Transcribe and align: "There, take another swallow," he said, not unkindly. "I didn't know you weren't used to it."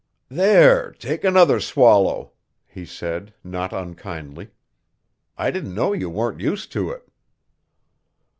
"There, 0.29 0.93
take 0.93 1.23
another 1.23 1.59
swallow," 1.59 2.33
he 2.65 2.87
said, 2.87 3.35
not 3.43 3.71
unkindly. 3.71 4.49
"I 5.37 5.51
didn't 5.51 5.75
know 5.75 5.93
you 5.93 6.09
weren't 6.09 6.39
used 6.41 6.71
to 6.71 6.89
it." 6.89 7.07